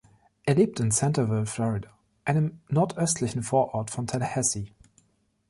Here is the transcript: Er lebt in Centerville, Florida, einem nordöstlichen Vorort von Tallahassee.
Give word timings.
Er 0.45 0.55
lebt 0.55 0.79
in 0.79 0.89
Centerville, 0.89 1.45
Florida, 1.45 1.87
einem 2.25 2.59
nordöstlichen 2.69 3.43
Vorort 3.43 3.91
von 3.91 4.07
Tallahassee. 4.07 4.71